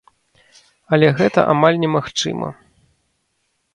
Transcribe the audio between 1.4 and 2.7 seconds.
амаль немагчыма.